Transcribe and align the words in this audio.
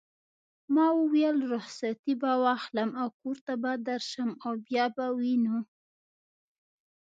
ما 0.73 0.87
وویل: 0.99 1.37
رخصتې 1.53 2.13
به 2.21 2.31
واخلم 2.43 2.89
او 3.01 3.07
کور 3.19 3.37
ته 3.45 3.53
به 3.61 3.71
درشم 3.87 4.29
او 4.45 4.53
بیا 4.65 4.85
به 4.95 5.05
وینو. 5.19 5.57